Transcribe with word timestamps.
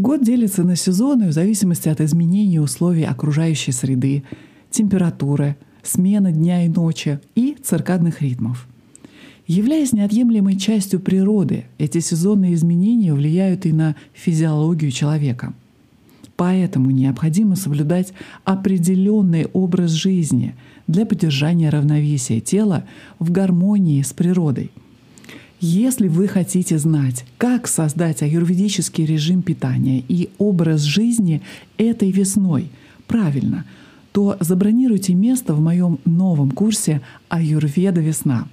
Год 0.00 0.24
делится 0.24 0.62
на 0.62 0.76
сезоны 0.76 1.28
в 1.28 1.32
зависимости 1.32 1.90
от 1.90 2.00
изменений 2.00 2.58
условий 2.58 3.04
окружающей 3.04 3.70
среды, 3.70 4.22
температуры, 4.70 5.56
смены 5.82 6.32
дня 6.32 6.64
и 6.64 6.70
ночи 6.70 7.20
и 7.34 7.54
циркадных 7.62 8.22
ритмов. 8.22 8.66
Являясь 9.46 9.92
неотъемлемой 9.92 10.56
частью 10.56 11.00
природы, 11.00 11.66
эти 11.76 11.98
сезонные 12.00 12.54
изменения 12.54 13.12
влияют 13.12 13.66
и 13.66 13.74
на 13.74 13.94
физиологию 14.14 14.90
человека. 14.90 15.52
Поэтому 16.34 16.90
необходимо 16.90 17.54
соблюдать 17.54 18.14
определенный 18.44 19.48
образ 19.52 19.90
жизни 19.90 20.54
для 20.86 21.04
поддержания 21.04 21.68
равновесия 21.68 22.40
тела 22.40 22.84
в 23.18 23.30
гармонии 23.30 24.00
с 24.00 24.14
природой. 24.14 24.70
Если 25.62 26.08
вы 26.08 26.26
хотите 26.26 26.78
знать, 26.78 27.26
как 27.36 27.68
создать 27.68 28.22
аюрведический 28.22 29.04
режим 29.04 29.42
питания 29.42 30.02
и 30.08 30.30
образ 30.38 30.80
жизни 30.80 31.42
этой 31.76 32.10
весной 32.10 32.70
правильно, 33.06 33.66
то 34.12 34.38
забронируйте 34.40 35.12
место 35.12 35.52
в 35.52 35.60
моем 35.60 35.98
новом 36.06 36.50
курсе 36.52 37.02
«Аюрведа 37.28 38.00
весна». 38.00 38.48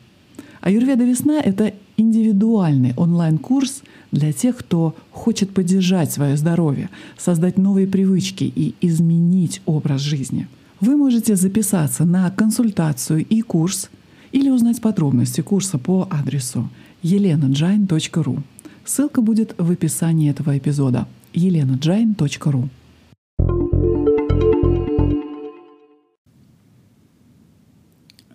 Аюрведа 0.59 1.05
весна— 1.05 1.39
это 1.43 1.73
индивидуальный 1.95 2.93
онлайн-курс 2.97 3.83
для 4.11 4.33
тех, 4.33 4.57
кто 4.57 4.93
хочет 5.11 5.51
поддержать 5.51 6.11
свое 6.11 6.35
здоровье, 6.35 6.89
создать 7.17 7.57
новые 7.57 7.87
привычки 7.87 8.43
и 8.43 8.75
изменить 8.81 9.61
образ 9.65 10.01
жизни. 10.01 10.49
Вы 10.81 10.97
можете 10.97 11.37
записаться 11.37 12.03
на 12.03 12.29
консультацию 12.31 13.25
и 13.25 13.39
курс 13.39 13.89
или 14.33 14.49
узнать 14.49 14.81
подробности 14.81 15.39
курса 15.39 15.77
по 15.77 16.05
адресу 16.11 16.69
elenajain.ru. 17.03 18.43
Ссылка 18.85 19.21
будет 19.21 19.55
в 19.57 19.71
описании 19.71 20.29
этого 20.29 20.57
эпизода 20.57 21.07
elenajain.ru. 21.33 22.69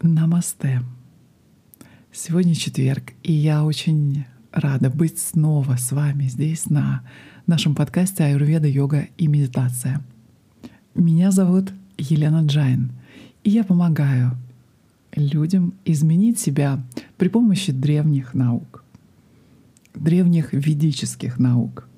Намасте. 0.02 0.82
Сегодня 2.12 2.54
четверг, 2.54 3.12
и 3.22 3.32
я 3.32 3.64
очень 3.64 4.24
рада 4.52 4.90
быть 4.90 5.18
снова 5.18 5.76
с 5.76 5.92
вами 5.92 6.24
здесь 6.24 6.68
на 6.68 7.02
нашем 7.46 7.74
подкасте 7.74 8.24
Аюрведа, 8.24 8.68
йога 8.68 9.08
и 9.16 9.26
медитация. 9.28 10.02
Меня 10.94 11.30
зовут 11.30 11.72
Елена 11.96 12.44
Джайн, 12.44 12.92
и 13.44 13.50
я 13.50 13.64
помогаю 13.64 14.36
людям 15.14 15.74
изменить 15.84 16.38
себя 16.38 16.82
при 17.16 17.28
помощи 17.28 17.72
древних 17.72 18.34
наук, 18.34 18.84
древних 19.94 20.52
ведических 20.52 21.38
наук. 21.38 21.88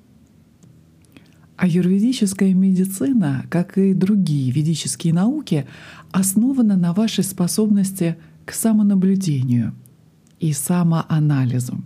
Аюрведическая 1.57 2.53
медицина, 2.53 3.45
как 3.49 3.77
и 3.77 3.93
другие 3.93 4.51
ведические 4.51 5.13
науки, 5.13 5.65
основана 6.11 6.75
на 6.75 6.91
вашей 6.91 7.23
способности 7.23 8.17
к 8.43 8.51
самонаблюдению 8.51 9.73
и 10.41 10.51
самоанализу. 10.51 11.81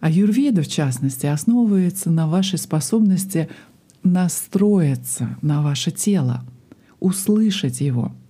Аюрведа, 0.00 0.62
в 0.62 0.68
частности, 0.68 1.26
основывается 1.26 2.10
на 2.10 2.26
вашей 2.26 2.58
способности 2.58 3.48
настроиться 4.02 5.38
на 5.40 5.62
ваше 5.62 5.90
тело, 5.90 6.44
услышать 7.00 7.80
его— 7.80 8.12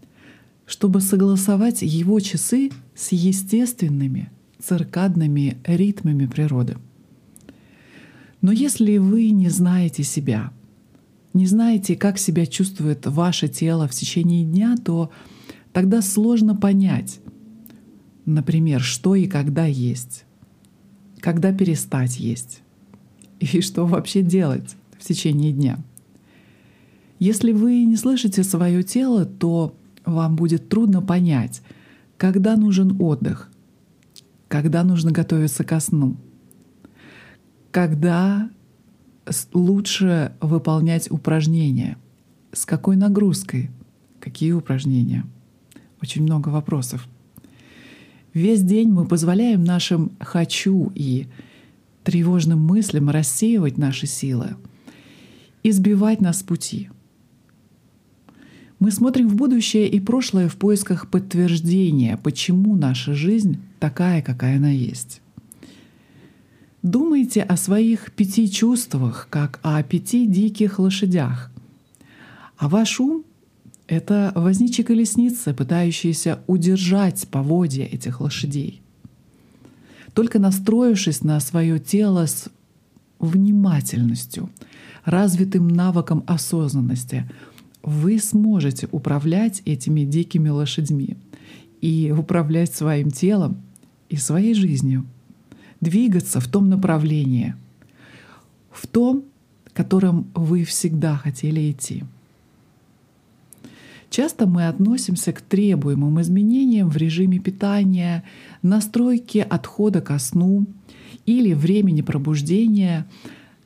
чтобы 0.73 1.03
согласовать 1.03 1.83
его 1.83 2.19
часы 2.19 2.71
с 2.95 3.13
естественными 3.13 4.31
циркадными 4.59 5.59
ритмами 5.67 6.25
природы. 6.25 6.79
Но 8.41 8.53
если 8.53 8.97
вы 8.97 9.33
не 9.33 9.51
знаете 9.51 10.03
себя, 10.03 10.51
не 11.35 11.45
знаете, 11.45 11.95
как 11.95 12.19
себя 12.19 12.47
чувствует 12.47 13.07
ваше 13.07 13.49
тело 13.49 13.87
в 13.87 13.91
течение 13.91 14.45
дня, 14.45 14.77
то 14.83 15.11
тогда 15.75 16.01
сложно 16.01 16.57
понять, 16.57 17.21
например, 18.25 18.81
что 18.81 19.15
и 19.15 19.27
когда 19.27 19.67
есть, 19.67 20.25
когда 21.21 21.53
перестать 21.53 22.19
есть 22.19 22.63
и 23.41 23.61
что 23.61 23.85
вообще 23.85 24.23
делать 24.23 24.75
в 24.99 25.05
течение 25.05 25.53
дня. 25.53 25.85
Если 27.19 27.53
вы 27.53 27.85
не 27.85 27.97
слышите 27.97 28.43
свое 28.43 28.83
тело, 28.83 29.27
то 29.27 29.77
вам 30.05 30.37
будет 30.37 30.69
трудно 30.69 31.03
понять, 31.03 31.63
когда 32.17 32.57
нужен 32.57 32.97
отдых, 33.01 33.51
когда 34.49 34.85
нужно 34.85 35.11
готовиться 35.11 35.65
ко 35.65 35.81
сну, 35.81 36.17
когда 37.71 38.51
лучше 39.53 40.33
выполнять 40.41 41.11
упражнения, 41.11 41.97
с 42.53 42.67
какой 42.67 42.97
нагрузкой, 42.97 43.71
какие 44.21 44.53
упражнения. 44.53 45.25
Очень 46.03 46.23
много 46.23 46.49
вопросов. 46.49 47.07
Весь 48.35 48.63
день 48.63 48.89
мы 48.91 49.07
позволяем 49.07 49.63
нашим 49.63 50.13
«хочу» 50.21 50.91
и 50.95 51.29
тревожным 52.03 52.61
мыслям 52.61 53.11
рассеивать 53.11 53.79
наши 53.79 54.07
силы, 54.07 54.57
избивать 55.63 56.21
нас 56.21 56.41
с 56.41 56.43
пути— 56.43 56.91
мы 58.83 58.91
смотрим 58.91 59.29
в 59.29 59.37
будущее 59.37 59.87
и 59.87 60.01
прошлое 60.01 60.49
в 60.49 60.57
поисках 60.57 61.09
подтверждения, 61.09 62.17
почему 62.17 62.75
наша 62.75 63.15
жизнь 63.15 63.61
такая, 63.79 64.23
какая 64.23 64.57
она 64.57 64.71
есть. 64.71 65.21
Думайте 66.83 67.43
о 67.43 67.57
своих 67.57 68.11
пяти 68.11 68.51
чувствах, 68.51 69.29
как 69.31 69.61
о 69.63 69.81
пяти 69.85 70.27
диких 70.27 70.81
лошадях. 70.81 71.53
А 72.57 72.69
ваш 72.69 72.99
ум— 72.99 73.23
это 73.87 74.33
возничьи 74.35 74.83
колесницы, 74.83 75.55
пытающиеся 75.55 76.41
удержать 76.49 77.29
поводья 77.31 77.85
этих 77.85 78.21
лошадей. 78.21 78.83
Только 80.13 80.41
настроившись 80.41 81.23
на 81.23 81.39
свое 81.39 81.79
тело 81.79 82.27
с 82.27 82.49
внимательностью, 83.21 84.51
развитым 85.05 85.69
навыком 85.69 86.25
осознанности— 86.27 87.31
вы 87.83 88.19
сможете 88.19 88.89
управлять 88.93 89.63
этими 89.65 90.03
дикими 90.03 90.49
лошадьми 90.49 91.17
и 91.81 92.15
управлять 92.17 92.75
своим 92.75 93.11
телом 93.11 93.61
и 94.09 94.17
своей 94.17 94.55
жизнью, 94.55 95.05
двигаться 95.81 96.41
в 96.41 96.47
том 96.47 96.69
направлении, 96.69 97.55
в 98.71 98.87
том, 98.87 99.25
которым 99.73 100.27
вы 100.35 100.65
всегда 100.65 101.17
хотели 101.17 101.71
идти. 101.71 102.05
Часто 104.11 104.47
мы 104.47 104.69
относимся 104.69 105.33
к 105.33 105.41
требуемым 105.41 106.21
изменениям 106.21 106.91
в 106.91 106.97
режиме 106.99 107.39
питания, 107.39 108.23
настройке 108.61 109.43
отхода 109.43 110.03
ко 110.03 110.19
сну 110.19 110.67
или 111.25 111.55
времени 111.55 112.03
пробуждения— 112.03 113.07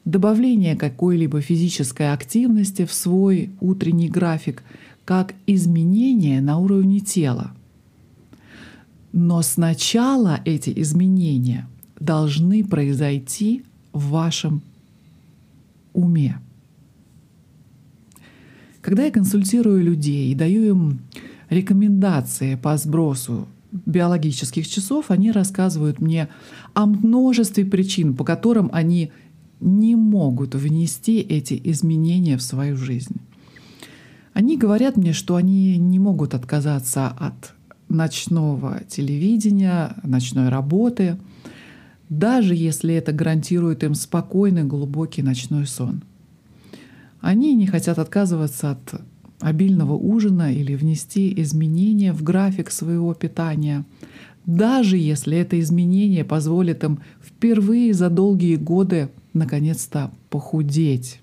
добавление 0.07 0.77
какой-либо 0.77 1.43
физической 1.43 2.13
активности 2.13 2.87
в 2.87 2.93
свой 2.93 3.51
утренний 3.61 4.09
график 4.09 4.63
как 5.05 5.35
изменение 5.47 6.41
на 6.41 6.59
уровне 6.59 7.01
тела. 7.01 7.53
Но 9.13 9.43
сначала 9.43 10.41
эти 10.45 10.73
изменения 10.81 11.69
должны 11.99 12.65
произойти 12.65 13.65
в 13.93 14.11
вашем 14.11 14.63
уме. 15.93 16.39
Когда 18.81 19.07
я 19.07 19.11
консультирую 19.11 19.83
людей 19.83 20.31
и 20.31 20.35
даю 20.35 20.63
им 20.63 21.01
рекомендации 21.51 22.55
по 22.55 22.77
сбросу 22.77 23.49
биологических 23.73 24.69
часов, 24.69 25.11
они 25.11 25.33
рассказывают 25.33 26.01
мне 26.01 26.29
о 26.75 26.87
множестве 26.87 27.65
причин, 27.65 28.15
по 28.15 28.25
которым 28.25 28.71
они 28.73 29.11
не 29.61 29.97
могут 29.97 30.55
внести 30.55 31.21
эти 31.21 31.61
изменения 31.65 32.37
в 32.37 32.43
свою 32.43 32.77
жизнь. 32.77 33.17
Они 34.33 34.59
говорят 34.59 34.97
мне, 34.97 35.13
что 35.13 35.37
они 35.37 35.79
не 35.79 35.99
могут 35.99 36.35
отказаться 36.35 37.09
от 37.09 37.55
ночного 37.89 38.83
телевидения, 38.89 39.97
ночной 40.03 40.49
работы, 40.49 41.17
даже 42.09 42.55
если 42.55 42.95
это 42.95 43.13
гарантирует 43.13 43.83
им 43.83 43.95
спокойный 43.95 44.65
глубокий 44.65 45.23
ночной 45.23 45.67
сон. 45.67 46.03
Они 47.21 47.55
не 47.55 47.67
хотят 47.67 47.99
отказываться 47.99 48.73
от 48.73 49.01
обильного 49.41 49.95
ужина 49.95 50.53
или 50.53 50.75
внести 50.75 51.33
изменения 51.43 52.13
в 52.13 52.23
график 52.23 52.71
своего 52.71 53.15
питания, 53.15 53.85
даже 54.45 54.97
если 54.97 55.37
это 55.39 55.59
изменение 55.61 56.25
позволит 56.25 56.85
им 56.85 57.01
впервые 57.21 57.93
за 57.95 58.11
долгие 58.11 58.57
годы 58.57 59.11
наконец-то 59.37 60.11
похудеть. 60.31 61.21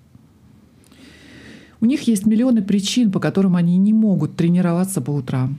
У 1.80 1.86
них 1.86 2.02
есть 2.08 2.24
миллионы 2.24 2.62
причин, 2.62 3.12
по 3.12 3.20
которым 3.20 3.56
они 3.56 3.76
не 3.76 3.92
могут 3.92 4.36
тренироваться 4.36 5.00
по 5.00 5.10
утрам. 5.10 5.58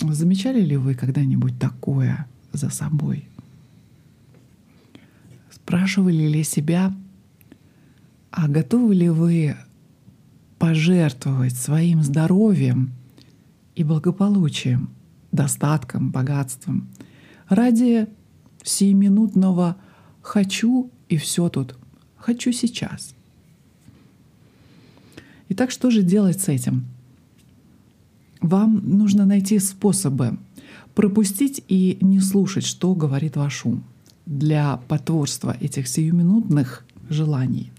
Замечали 0.00 0.60
ли 0.60 0.76
вы 0.76 0.94
когда-нибудь 0.94 1.58
такое 1.58 2.26
за 2.52 2.70
собой? 2.70 3.28
Спрашивали 5.50 6.28
ли 6.28 6.44
себя, 6.44 6.94
А 8.30 8.48
готовы 8.48 8.94
ли 8.94 9.08
вы 9.08 9.56
пожертвовать 10.58 11.56
своим 11.56 12.02
здоровьем 12.02 12.92
и 13.74 13.82
благополучием, 13.82 14.90
достатком, 15.32 16.10
богатством 16.10 16.88
ради 17.48 18.08
сиюминутного 18.62 19.76
«хочу» 20.22 20.90
и 21.08 21.16
все 21.16 21.48
тут 21.48 21.76
«хочу 22.16 22.52
сейчас». 22.52 23.14
Итак, 25.48 25.70
что 25.70 25.90
же 25.90 26.02
делать 26.02 26.40
с 26.40 26.48
этим? 26.48 26.86
Вам 28.40 28.82
нужно 28.84 29.26
найти 29.26 29.58
способы 29.58 30.38
пропустить 30.94 31.62
и 31.68 31.98
не 32.00 32.20
слушать, 32.20 32.66
что 32.66 32.94
говорит 32.94 33.36
ваш 33.36 33.64
ум. 33.64 33.84
Для 34.24 34.78
потворства 34.88 35.56
этих 35.60 35.86
сиюминутных 35.86 36.84
желаний 37.08 37.70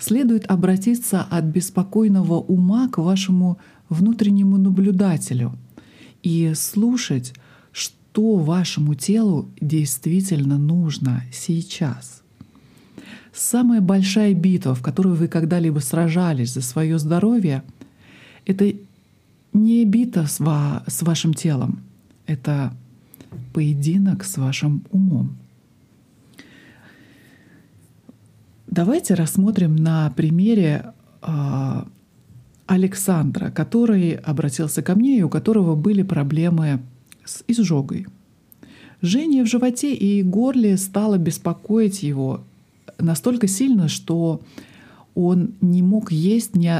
следует 0.00 0.50
обратиться 0.50 1.22
от 1.22 1.44
беспокойного 1.44 2.34
ума 2.34 2.88
к 2.88 2.98
вашему 2.98 3.58
внутреннему 3.88 4.56
наблюдателю 4.56 5.56
и 6.24 6.52
слушать, 6.56 7.32
что 7.70 8.36
вашему 8.36 8.94
телу 8.94 9.48
действительно 9.60 10.58
нужно 10.58 11.22
сейчас. 11.32 12.23
Самая 13.34 13.80
большая 13.80 14.32
битва, 14.32 14.76
в 14.76 14.82
которую 14.82 15.16
вы 15.16 15.26
когда-либо 15.26 15.80
сражались 15.80 16.54
за 16.54 16.62
свое 16.62 17.00
здоровье, 17.00 17.64
это 18.46 18.72
не 19.52 19.84
битва 19.84 20.26
с, 20.26 20.38
ва- 20.38 20.84
с 20.86 21.02
вашим 21.02 21.34
телом, 21.34 21.80
это 22.26 22.72
поединок 23.52 24.22
с 24.22 24.38
вашим 24.38 24.84
умом. 24.92 25.36
Давайте 28.68 29.14
рассмотрим 29.14 29.74
на 29.74 30.10
примере 30.10 30.92
э, 31.20 31.84
Александра, 32.66 33.50
который 33.50 34.12
обратился 34.14 34.80
ко 34.80 34.94
мне 34.94 35.18
и 35.18 35.22
у 35.22 35.28
которого 35.28 35.74
были 35.74 36.02
проблемы 36.02 36.80
с 37.24 37.42
изжогой. 37.48 38.06
Жжение 39.02 39.42
в 39.42 39.48
животе 39.48 39.92
и 39.92 40.22
горле 40.22 40.76
стало 40.76 41.18
беспокоить 41.18 42.04
его 42.04 42.44
настолько 42.98 43.48
сильно, 43.48 43.88
что 43.88 44.40
он 45.14 45.54
не 45.60 45.82
мог 45.82 46.12
есть 46.12 46.56
ни 46.56 46.70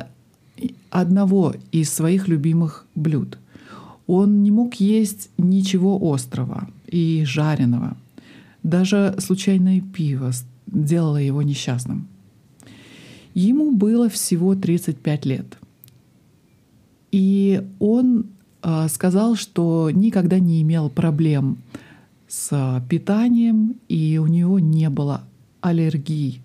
одного 0.91 1.55
из 1.73 1.93
своих 1.93 2.29
любимых 2.29 2.87
блюд. 2.95 3.39
Он 4.07 4.43
не 4.43 4.51
мог 4.51 4.75
есть 4.75 5.31
ничего 5.39 5.99
острого 6.13 6.69
и 6.87 7.25
жареного. 7.25 7.97
Даже 8.63 9.15
случайное 9.19 9.81
пиво 9.81 10.33
делало 10.67 11.17
его 11.17 11.43
несчастным. 11.43 12.07
Ему 13.35 13.73
было 13.73 14.09
всего 14.09 14.55
35 14.55 15.27
лет. 15.27 15.59
И 17.11 17.63
он 17.79 18.27
э, 18.63 18.89
сказал, 18.89 19.37
что 19.37 19.91
никогда 19.91 20.39
не 20.39 20.63
имел 20.63 20.89
проблем 20.89 21.59
с 22.29 22.85
питанием, 22.89 23.77
и 23.89 24.19
у 24.19 24.27
него 24.27 24.59
не 24.59 24.89
было 24.91 25.23
аллергии 25.65 26.43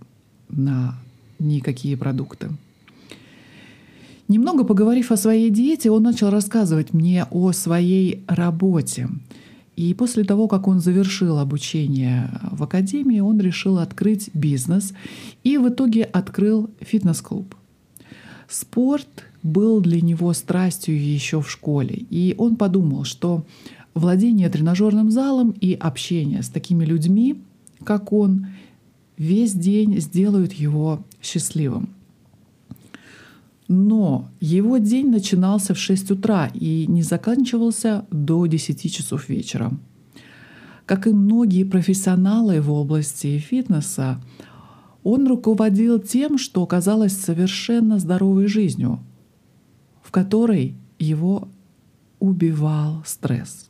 на 0.50 0.96
никакие 1.40 1.98
продукты. 1.98 2.50
Немного 4.30 4.64
поговорив 4.64 5.12
о 5.12 5.18
своей 5.18 5.50
диете, 5.50 5.92
он 5.92 6.04
начал 6.04 6.30
рассказывать 6.30 6.94
мне 6.94 7.26
о 7.30 7.52
своей 7.52 8.24
работе. 8.28 9.10
И 9.76 9.94
после 9.94 10.24
того, 10.24 10.48
как 10.48 10.68
он 10.68 10.80
завершил 10.80 11.40
обучение 11.40 12.30
в 12.52 12.64
академии, 12.64 13.20
он 13.20 13.40
решил 13.40 13.80
открыть 13.80 14.30
бизнес 14.34 14.94
и 15.44 15.58
в 15.58 15.68
итоге 15.70 16.04
открыл 16.04 16.70
фитнес-клуб. 16.80 17.56
Спорт 18.48 19.26
был 19.44 19.82
для 19.82 20.02
него 20.02 20.34
страстью 20.34 20.96
еще 20.96 21.42
в 21.42 21.50
школе, 21.50 22.06
и 22.10 22.36
он 22.38 22.56
подумал, 22.56 23.04
что 23.04 23.46
владение 23.94 24.50
тренажерным 24.50 25.12
залом 25.12 25.52
и 25.52 25.74
общение 25.74 26.44
с 26.44 26.50
такими 26.50 26.86
людьми, 26.86 27.42
как 27.84 28.14
он, 28.14 28.48
весь 29.20 29.54
день 29.54 30.00
сделают 30.00 30.54
его 30.54 31.06
счастливым. 31.22 31.90
Но 33.68 34.30
его 34.40 34.80
день 34.80 35.12
начинался 35.12 35.76
в 35.76 35.78
6 35.78 36.12
утра 36.12 36.50
и 36.56 36.88
не 36.88 37.04
заканчивался 37.04 38.08
до 38.10 38.48
10 38.48 38.92
часов 38.92 39.30
вечера. 39.30 39.72
Как 40.88 41.06
и 41.06 41.12
многие 41.12 41.66
профессионалы 41.66 42.62
в 42.62 42.72
области 42.72 43.38
фитнеса, 43.38 44.20
он 45.04 45.28
руководил 45.28 46.00
тем, 46.00 46.40
что 46.40 46.66
казалось 46.66 47.16
совершенно 47.16 48.00
здоровой 48.00 48.48
жизнью, 48.48 49.00
в 50.02 50.10
которой 50.10 50.76
его 50.98 51.48
убивал 52.20 53.04
стресс. 53.06 53.70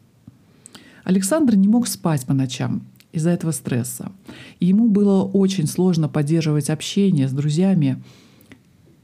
Александр 1.04 1.56
не 1.56 1.68
мог 1.68 1.88
спать 1.88 2.26
по 2.26 2.34
ночам 2.34 2.84
из-за 3.12 3.32
этого 3.32 3.52
стресса. 3.52 4.12
И 4.60 4.68
ему 4.68 4.88
было 4.90 5.24
очень 5.24 5.68
сложно 5.68 6.08
поддерживать 6.08 6.70
общение 6.70 7.28
с 7.28 7.32
друзьями, 7.32 8.02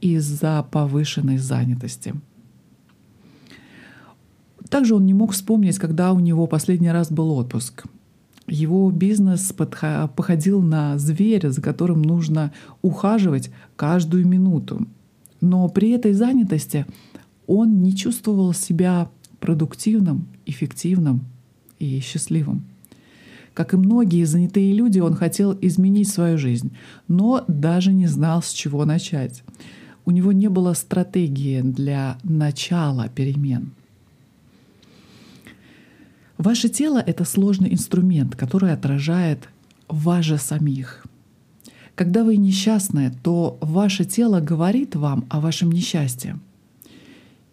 из-за 0.01 0.65
повышенной 0.69 1.37
занятости. 1.37 2.13
Также 4.69 4.95
он 4.95 5.05
не 5.05 5.13
мог 5.13 5.31
вспомнить, 5.31 5.77
когда 5.77 6.13
у 6.13 6.19
него 6.19 6.47
последний 6.47 6.91
раз 6.91 7.11
был 7.11 7.31
отпуск. 7.31 7.85
Его 8.47 8.91
бизнес 8.91 9.51
походил 9.51 10.61
на 10.61 10.97
зверя, 10.99 11.49
за 11.49 11.61
которым 11.61 12.01
нужно 12.03 12.51
ухаживать 12.81 13.49
каждую 13.75 14.27
минуту. 14.27 14.85
Но 15.41 15.67
при 15.69 15.91
этой 15.91 16.13
занятости 16.13 16.85
он 17.47 17.81
не 17.81 17.95
чувствовал 17.95 18.53
себя 18.53 19.09
продуктивным, 19.39 20.27
эффективным 20.45 21.25
и 21.79 21.99
счастливым. 21.99 22.65
Как 23.55 23.73
и 23.73 23.77
многие 23.77 24.25
занятые 24.25 24.71
люди, 24.73 24.99
он 24.99 25.15
хотел 25.15 25.57
изменить 25.59 26.09
свою 26.09 26.37
жизнь, 26.37 26.75
но 27.07 27.43
даже 27.47 27.91
не 27.91 28.05
знал, 28.05 28.43
с 28.43 28.51
чего 28.51 28.85
начать 28.85 29.43
у 30.05 30.11
него 30.11 30.31
не 30.31 30.49
было 30.49 30.73
стратегии 30.73 31.61
для 31.61 32.17
начала 32.23 33.09
перемен. 33.09 33.71
Ваше 36.37 36.69
тело— 36.69 36.99
это 37.05 37.25
сложный 37.25 37.73
инструмент, 37.73 38.35
который 38.35 38.71
отражает 38.71 39.49
вас 39.87 40.25
же 40.25 40.37
самих. 40.37 41.05
Когда 41.95 42.23
вы 42.23 42.37
несчастны, 42.37 43.13
то 43.23 43.57
ваше 43.61 44.05
тело 44.05 44.41
говорит 44.41 44.95
вам 44.95 45.25
о 45.29 45.39
вашем 45.39 45.71
несчастье. 45.71 46.37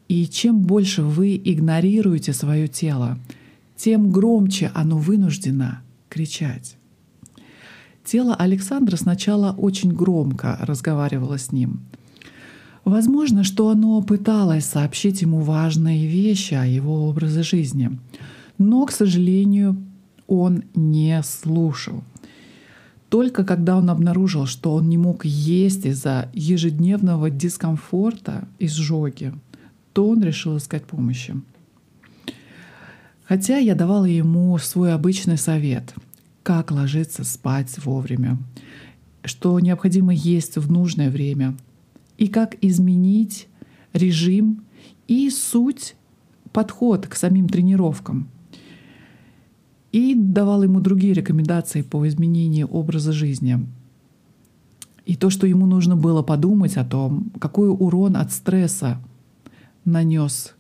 И 0.09 0.27
чем 0.27 0.61
больше 0.63 1.03
вы 1.03 1.41
игнорируете 1.43 2.33
свое 2.33 2.69
тело, 2.69 3.19
тем 3.77 4.11
громче 4.11 4.71
оно 4.75 4.99
вынуждено 4.99 5.81
кричать. 6.13 6.77
Тело 8.05 8.35
Александра 8.35 8.97
сначала 8.97 9.53
очень 9.53 9.93
громко 9.93 10.59
разговаривало 10.61 11.39
с 11.39 11.53
ним— 11.53 11.81
Возможно, 12.85 13.45
что 13.45 13.69
оно 13.71 14.03
пыталось 14.03 14.65
сообщить 14.65 15.23
ему 15.23 15.41
важные 15.41 16.07
вещи 16.07 16.55
о 16.55 16.67
его 16.67 17.09
образе 17.09 17.43
жизни, 17.43 17.99
но, 18.59 18.85
к 18.87 18.93
сожалению, 18.93 19.77
он 20.27 20.65
не 20.75 21.23
слушал. 21.23 22.03
Только 23.09 23.45
когда 23.45 23.77
он 23.77 23.89
обнаружил, 23.91 24.47
что 24.47 24.75
он 24.75 24.89
не 24.89 24.99
мог 24.99 25.25
есть 25.25 25.87
из-за 25.87 26.29
ежедневного 26.33 27.31
дискомфорта 27.31 28.49
и 28.59 28.67
сжоги, 28.67 29.33
то 29.93 30.09
он 30.09 30.23
решил 30.23 30.57
искать 30.57 30.85
помощи. 30.85 31.41
Хотя 33.33 33.57
я 33.57 33.75
давала 33.75 34.05
ему 34.05 34.59
свой 34.59 34.93
обычный 34.93 35.39
совет, 35.39 35.95
как 36.43 36.71
ложиться 36.71 37.25
спать 37.25 37.83
вовремя, 37.83 38.37
что 39.25 39.59
необходимо 39.59 40.13
есть 40.13 40.59
в 40.59 40.71
нужное 40.71 41.09
время— 41.09 41.57
и 42.19 42.29
как 42.29 42.63
изменить 42.63 43.49
режим 43.95 44.65
и 45.09 45.31
суть, 45.31 45.97
подход 46.53 47.07
к 47.07 47.15
самим 47.15 47.49
тренировкам. 47.49 48.29
И 49.93 50.15
давал 50.15 50.63
ему 50.63 50.81
другие 50.81 51.15
рекомендации 51.15 51.81
по 51.81 52.07
изменению 52.07 52.67
образа 52.67 53.13
жизни. 53.13 53.67
И 55.07 55.17
то, 55.17 55.31
что 55.31 55.47
ему 55.47 55.65
нужно 55.65 55.97
было 55.97 56.23
подумать 56.23 56.77
о 56.77 56.85
том, 56.85 57.33
какой 57.41 57.71
урон 57.71 58.15
от 58.15 58.31
стресса 58.31 59.01
нанес 59.87 60.55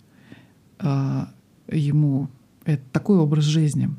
э, 0.78 1.26
ему 1.70 2.30
это, 2.64 2.82
такой 2.92 3.18
образ 3.18 3.44
жизни. 3.44 3.90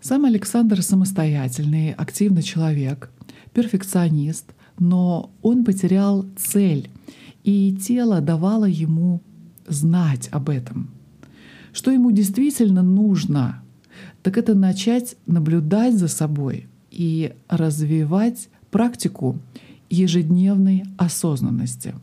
Сам 0.00 0.24
Александр 0.26 0.82
самостоятельный, 0.82 1.92
активный 1.92 2.42
человек, 2.42 3.10
перфекционист, 3.52 4.54
но 4.78 5.30
он 5.42 5.64
потерял 5.64 6.26
цель, 6.36 6.90
и 7.42 7.74
тело 7.76 8.20
давало 8.20 8.66
ему 8.66 9.22
знать 9.66 10.28
об 10.30 10.50
этом. 10.50 10.90
Что 11.72 11.90
ему 11.90 12.10
действительно 12.10 12.82
нужно, 12.82 13.62
так 14.22 14.38
это 14.38 14.54
начать 14.54 15.16
наблюдать 15.26 15.96
за 15.96 16.08
собой 16.08 16.68
и 16.90 17.34
развивать 17.48 18.48
практику 18.70 19.38
ежедневной 19.90 20.84
осознанности. 20.96 21.94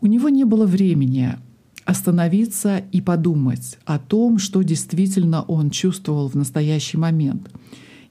У 0.00 0.06
него 0.06 0.28
не 0.28 0.44
было 0.44 0.66
времени 0.66 1.36
остановиться 1.84 2.78
и 2.92 3.00
подумать 3.00 3.78
о 3.84 3.98
том, 3.98 4.38
что 4.38 4.62
действительно 4.62 5.42
он 5.42 5.70
чувствовал 5.70 6.28
в 6.28 6.34
настоящий 6.34 6.96
момент, 6.96 7.50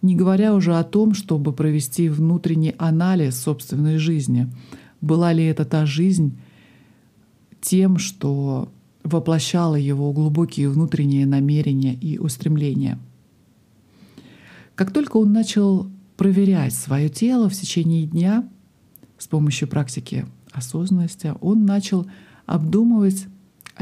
не 0.02 0.16
говоря 0.16 0.54
уже 0.54 0.76
о 0.76 0.84
том, 0.84 1.14
чтобы 1.14 1.54
провести 1.54 2.10
внутренний 2.10 2.76
анализ 2.78 3.40
собственной 3.40 3.98
жизни. 3.98 4.52
Была 5.02 5.34
ли 5.34 5.44
это 5.46 5.66
та 5.66 5.86
жизнь 5.86 6.38
тем, 7.62 7.98
что 7.98 8.72
воплощало 9.04 9.76
его 9.76 10.12
глубокие 10.14 10.70
внутренние 10.70 11.26
намерения 11.26 11.94
и 11.94 12.18
устремления. 12.18 13.00
Как 14.76 14.92
только 14.92 15.18
он 15.18 15.34
начал 15.34 15.90
проверять 16.16 16.74
свое 16.74 17.10
тело 17.10 17.50
в 17.50 17.54
течение 17.54 18.06
дня 18.06 18.48
с 19.18 19.28
помощью 19.28 19.68
практики 19.68 20.26
осознанности, 20.52 21.34
он 21.42 21.66
начал 21.66 22.06
обдумывать 22.46 23.28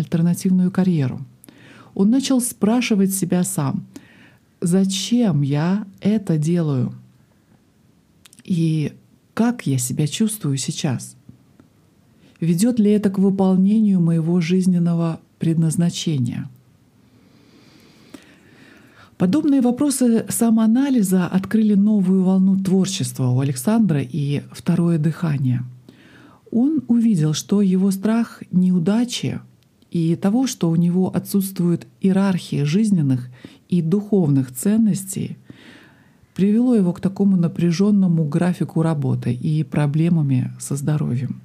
альтернативную 0.01 0.71
карьеру. 0.71 1.21
Он 1.93 2.09
начал 2.09 2.41
спрашивать 2.41 3.13
себя 3.13 3.43
сам, 3.43 3.85
зачем 4.59 5.41
я 5.41 5.85
это 6.01 6.37
делаю 6.37 6.93
и 8.43 8.93
как 9.33 9.65
я 9.65 9.77
себя 9.77 10.07
чувствую 10.07 10.57
сейчас. 10.57 11.15
Ведет 12.39 12.79
ли 12.79 12.91
это 12.91 13.09
к 13.09 13.19
выполнению 13.19 14.01
моего 14.01 14.41
жизненного 14.41 15.19
предназначения? 15.39 16.49
Подобные 19.17 19.61
вопросы 19.61 20.25
самоанализа 20.29 21.27
открыли 21.27 21.75
новую 21.75 22.23
волну 22.23 22.57
творчества 22.57 23.27
у 23.27 23.39
Александра 23.39 24.01
и 24.01 24.41
второе 24.51 24.97
дыхание. 24.97 25.61
Он 26.51 26.81
увидел, 26.87 27.33
что 27.33 27.61
его 27.61 27.91
страх 27.91 28.41
неудачи 28.51 29.39
и 29.91 30.15
того, 30.15 30.47
что 30.47 30.69
у 30.69 30.75
него 30.77 31.13
отсутствует 31.13 31.85
иерархия 31.99 32.65
жизненных 32.65 33.29
и 33.67 33.81
духовных 33.81 34.51
ценностей, 34.53 35.37
привело 36.33 36.73
его 36.73 36.93
к 36.93 37.01
такому 37.01 37.35
напряженному 37.35 38.23
графику 38.23 38.81
работы 38.81 39.33
и 39.33 39.63
проблемами 39.63 40.53
со 40.59 40.77
здоровьем. 40.77 41.41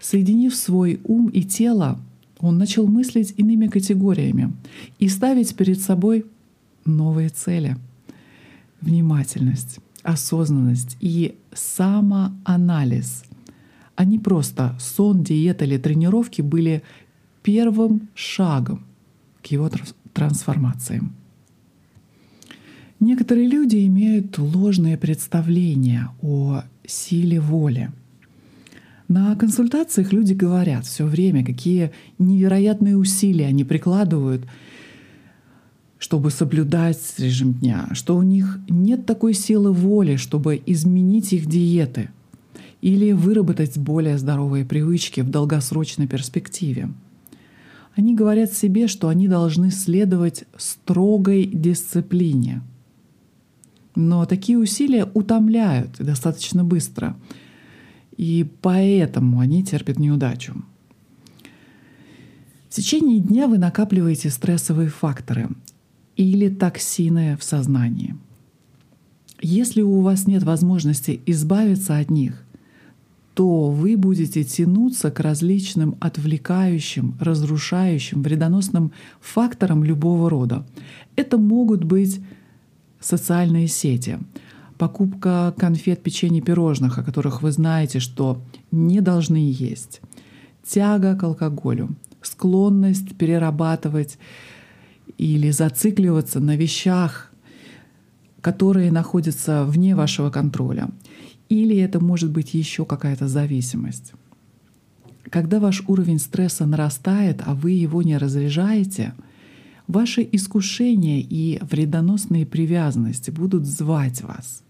Соединив 0.00 0.54
свой 0.54 1.00
ум 1.04 1.28
и 1.28 1.42
тело, 1.42 2.00
он 2.40 2.58
начал 2.58 2.86
мыслить 2.86 3.34
иными 3.36 3.68
категориями 3.68 4.52
и 4.98 5.08
ставить 5.08 5.54
перед 5.56 5.80
собой 5.80 6.24
новые 6.84 7.28
цели. 7.28 7.76
Внимательность, 8.80 9.78
осознанность 10.02 10.96
и 11.00 11.36
самоанализ. 11.52 13.24
Они 13.96 14.18
просто 14.20 14.76
сон, 14.78 15.24
диета 15.24 15.64
или 15.64 15.78
тренировки 15.78 16.42
были 16.42 16.82
первым 17.48 18.10
шагом 18.14 18.84
к 19.42 19.46
его 19.46 19.70
трансформациям. 20.12 21.14
Некоторые 23.00 23.48
люди 23.48 23.86
имеют 23.86 24.36
ложное 24.36 24.98
представление 24.98 26.10
о 26.20 26.64
силе 26.86 27.40
воли. 27.40 27.90
На 29.08 29.34
консультациях 29.34 30.12
люди 30.12 30.34
говорят 30.34 30.84
все 30.84 31.06
время, 31.06 31.42
какие 31.42 31.92
невероятные 32.18 32.98
усилия 32.98 33.46
они 33.46 33.64
прикладывают, 33.64 34.44
чтобы 35.98 36.30
соблюдать 36.30 37.00
режим 37.16 37.54
дня, 37.54 37.88
что 37.92 38.18
у 38.18 38.22
них 38.22 38.58
нет 38.68 39.06
такой 39.06 39.32
силы 39.32 39.72
воли, 39.72 40.16
чтобы 40.16 40.60
изменить 40.66 41.32
их 41.32 41.46
диеты 41.46 42.10
или 42.82 43.12
выработать 43.12 43.78
более 43.78 44.18
здоровые 44.18 44.66
привычки 44.66 45.22
в 45.22 45.30
долгосрочной 45.30 46.06
перспективе. 46.06 46.90
Они 47.98 48.14
говорят 48.14 48.52
себе, 48.52 48.86
что 48.86 49.08
они 49.08 49.26
должны 49.26 49.72
следовать 49.72 50.44
строгой 50.56 51.46
дисциплине. 51.46 52.62
Но 53.96 54.24
такие 54.24 54.56
усилия 54.56 55.10
утомляют 55.14 55.96
достаточно 55.98 56.62
быстро. 56.62 57.16
И 58.16 58.48
поэтому 58.62 59.40
они 59.40 59.64
терпят 59.64 59.98
неудачу. 59.98 60.64
В 62.68 62.76
течение 62.76 63.18
дня 63.18 63.48
вы 63.48 63.58
накапливаете 63.58 64.30
стрессовые 64.30 64.90
факторы 64.90 65.48
или 66.14 66.48
токсины 66.48 67.36
в 67.36 67.42
сознании. 67.42 68.14
Если 69.42 69.82
у 69.82 70.02
вас 70.02 70.28
нет 70.28 70.44
возможности 70.44 71.20
избавиться 71.26 71.98
от 71.98 72.10
них, 72.10 72.44
то 73.38 73.70
вы 73.70 73.96
будете 73.96 74.42
тянуться 74.42 75.12
к 75.12 75.20
различным 75.20 75.94
отвлекающим, 76.00 77.14
разрушающим, 77.20 78.20
вредоносным 78.20 78.90
факторам 79.20 79.84
любого 79.84 80.28
рода. 80.28 80.66
Это 81.14 81.38
могут 81.38 81.84
быть 81.84 82.20
социальные 82.98 83.68
сети, 83.68 84.18
покупка 84.76 85.54
конфет, 85.56 86.02
печенье, 86.02 86.42
пирожных, 86.42 86.98
о 86.98 87.04
которых 87.04 87.40
вы 87.40 87.52
знаете, 87.52 88.00
что 88.00 88.42
не 88.72 89.00
должны 89.00 89.36
есть, 89.36 90.00
тяга 90.66 91.14
к 91.14 91.22
алкоголю, 91.22 91.90
склонность 92.22 93.16
перерабатывать 93.16 94.18
или 95.16 95.52
зацикливаться 95.52 96.40
на 96.40 96.56
вещах, 96.56 97.30
которые 98.40 98.90
находятся 98.90 99.64
вне 99.64 99.94
вашего 99.94 100.30
контроля— 100.30 100.88
или 101.48 101.76
это 101.76 102.00
может 102.00 102.30
быть 102.30 102.54
еще 102.54 102.84
какая-то 102.84 103.28
зависимость. 103.28 104.12
Когда 105.30 105.60
ваш 105.60 105.82
уровень 105.86 106.18
стресса 106.18 106.66
нарастает, 106.66 107.42
а 107.44 107.54
вы 107.54 107.72
его 107.72 108.02
не 108.02 108.16
разряжаете, 108.16 109.14
ваши 109.86 110.26
искушения 110.30 111.20
и 111.20 111.58
вредоносные 111.62 112.46
привязанности 112.46 113.30
будут 113.30 113.66
звать 113.66 114.22
вас. 114.22 114.62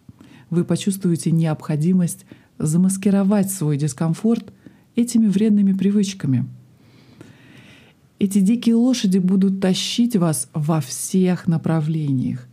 Вы 0.51 0.65
почувствуете 0.65 1.31
необходимость 1.31 2.25
замаскировать 2.59 3.51
свой 3.51 3.77
дискомфорт 3.77 4.53
этими 4.97 5.27
вредными 5.27 5.73
привычками. 5.73 6.47
Эти 8.19 8.41
дикие 8.41 8.75
лошади 8.75 9.19
будут 9.19 9.61
тащить 9.61 10.17
вас 10.17 10.49
во 10.53 10.81
всех 10.81 11.47
направлениях, 11.47 12.49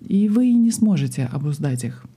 и 0.00 0.28
вы 0.28 0.52
не 0.52 0.72
сможете 0.72 1.26
обуздать 1.26 1.84
их. 1.84 2.09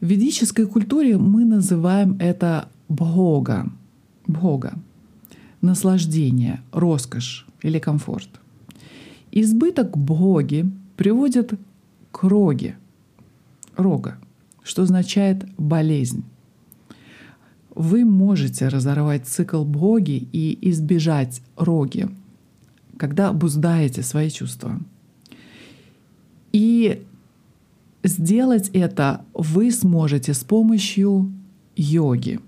В 0.00 0.06
ведической 0.06 0.66
культуре 0.66 1.16
мы 1.16 1.44
называем 1.44 2.16
это 2.20 2.68
бхога, 2.88 3.72
бхога, 4.26 4.74
наслаждение, 5.62 6.60
роскошь 6.70 7.46
или 7.62 7.78
комфорт. 7.78 8.28
Избыток 9.32 9.96
бхоги 9.96 10.70
приводит 10.96 11.54
к 12.12 12.24
роге, 12.24 12.76
рога, 13.76 14.18
что 14.62 14.82
означает 14.82 15.46
болезнь. 15.56 16.24
Вы 17.74 18.04
можете 18.04 18.68
разорвать 18.68 19.26
цикл 19.26 19.64
бхоги 19.64 20.28
и 20.32 20.58
избежать 20.70 21.40
роги, 21.56 22.08
когда 22.98 23.28
обуздаете 23.28 24.02
свои 24.02 24.30
чувства. 24.30 24.78
И 26.52 27.05
Сделать 28.02 28.70
это 28.72 29.24
вы 29.34 29.70
сможете 29.70 30.34
с 30.34 30.44
помощью 30.44 31.32
йоги. 31.74 32.40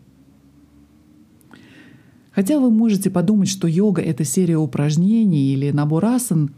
Хотя 2.30 2.60
вы 2.60 2.70
можете 2.70 3.10
подумать, 3.10 3.48
что 3.48 3.66
йога— 3.66 4.00
это 4.02 4.24
серия 4.24 4.58
упражнений 4.58 5.52
или 5.52 5.72
набор 5.72 6.04
асан, 6.04 6.54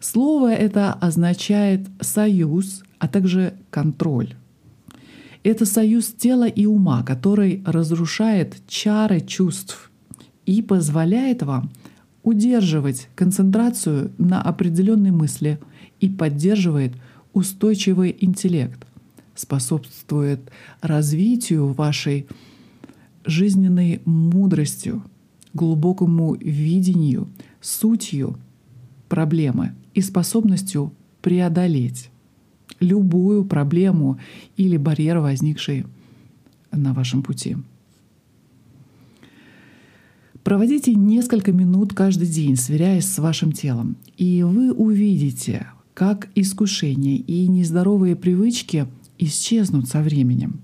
слово 0.00 0.52
это 0.54 0.92
означает 0.92 1.88
союз, 2.00 2.84
а 3.00 3.08
также 3.08 3.54
контроль. 3.70 4.34
Это 5.42 5.66
союз 5.66 6.06
тела 6.06 6.46
и 6.46 6.64
ума, 6.64 7.02
который 7.02 7.62
разрушает 7.66 8.54
чары 8.68 9.20
чувств 9.20 9.90
и 10.46 10.62
позволяет 10.62 11.42
вам 11.42 11.70
удерживать 12.22 13.08
концентрацию 13.14 14.12
на 14.16 14.40
определенной 14.40 15.10
мысли 15.10 15.58
и 16.00 16.08
поддерживает 16.08 16.94
устойчивый 17.34 18.16
интеллект, 18.18 18.86
способствует 19.34 20.50
развитию 20.80 21.72
вашей 21.72 22.26
жизненной 23.24 24.00
мудростью, 24.06 25.04
глубокому 25.52 26.34
видению, 26.34 27.28
сутью 27.60 28.38
проблемы 29.08 29.74
и 29.92 30.00
способностью 30.00 30.94
преодолеть 31.20 32.10
любую 32.80 33.44
проблему 33.44 34.18
или 34.56 34.76
барьер, 34.76 35.18
возникший 35.18 35.86
на 36.70 36.92
вашем 36.92 37.22
пути. 37.22 37.56
Проводите 40.42 40.94
несколько 40.94 41.52
минут 41.52 41.94
каждый 41.94 42.28
день, 42.28 42.56
сверяясь 42.56 43.06
с 43.06 43.18
вашим 43.18 43.52
телом, 43.52 43.96
и 44.18 44.42
вы 44.42 44.72
увидите, 44.72 45.66
как 45.94 46.28
искушения 46.34 47.16
и 47.16 47.46
нездоровые 47.46 48.16
привычки 48.16 48.86
исчезнут 49.18 49.88
со 49.88 50.02
временем. 50.02 50.60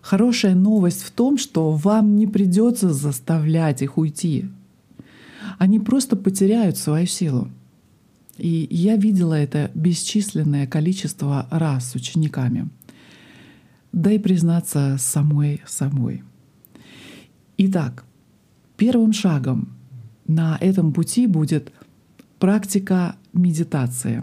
Хорошая 0.00 0.54
новость 0.54 1.02
в 1.02 1.10
том, 1.10 1.36
что 1.36 1.72
вам 1.72 2.16
не 2.16 2.26
придется 2.26 2.92
заставлять 2.92 3.82
их 3.82 3.98
уйти. 3.98 4.46
Они 5.58 5.80
просто 5.80 6.16
потеряют 6.16 6.76
свою 6.76 7.06
силу. 7.06 7.48
И 8.38 8.66
я 8.70 8.96
видела 8.96 9.34
это 9.34 9.70
бесчисленное 9.74 10.66
количество 10.66 11.46
раз 11.50 11.90
с 11.90 11.94
учениками. 11.94 12.68
Да 13.92 14.10
и 14.10 14.18
признаться 14.18 14.96
самой 14.98 15.60
собой. 15.66 16.22
Итак, 17.58 18.04
первым 18.76 19.12
шагом 19.12 19.68
на 20.26 20.56
этом 20.60 20.92
пути 20.92 21.26
будет 21.26 21.72
практика 22.38 23.16
медитации 23.32 24.22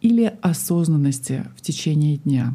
или 0.00 0.32
осознанности 0.42 1.46
в 1.56 1.60
течение 1.60 2.16
дня. 2.18 2.54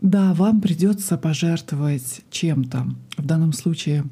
Да, 0.00 0.32
вам 0.34 0.60
придется 0.60 1.16
пожертвовать 1.16 2.22
чем-то, 2.30 2.86
в 3.16 3.26
данном 3.26 3.52
случае 3.52 4.04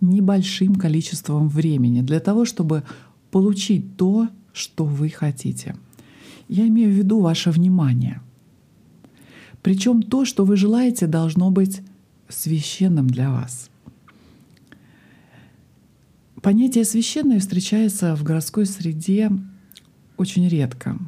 небольшим 0.00 0.74
количеством 0.74 1.48
времени 1.48 2.02
для 2.02 2.20
того, 2.20 2.44
чтобы 2.44 2.82
получить 3.30 3.96
то, 3.96 4.28
что 4.52 4.84
вы 4.84 5.08
хотите. 5.08 5.76
Я 6.48 6.66
имею 6.68 6.90
в 6.90 6.94
виду 6.94 7.20
ваше 7.20 7.50
внимание. 7.50 8.20
Причем 9.62 10.02
то, 10.02 10.24
что 10.24 10.44
вы 10.44 10.56
желаете, 10.56 11.06
должно 11.06 11.50
быть 11.50 11.82
священным 12.28 13.06
для 13.06 13.30
вас. 13.30 13.70
Понятие 16.42 16.84
священное 16.84 17.40
встречается 17.40 18.16
в 18.16 18.22
городской 18.22 18.66
среде 18.66 19.30
очень 20.16 20.48
редко. 20.48 20.98